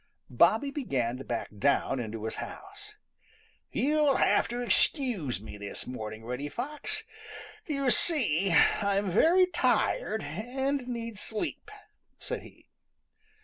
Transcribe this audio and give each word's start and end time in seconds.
Bobby 0.31 0.71
began 0.71 1.17
to 1.17 1.23
back 1.23 1.49
down 1.59 1.99
into 1.99 2.25
his 2.25 2.37
house. 2.37 2.95
"You'll 3.71 4.15
have 4.15 4.47
to 4.47 4.59
excuse 4.59 5.39
me 5.39 5.59
this 5.59 5.85
morning, 5.85 6.25
Reddy 6.25 6.49
Fox. 6.49 7.03
You 7.67 7.91
see, 7.91 8.51
I'm 8.51 9.11
very 9.11 9.45
tired 9.45 10.23
and 10.23 10.87
need 10.87 11.19
sleep," 11.19 11.69
said 12.17 12.41
he. 12.41 12.65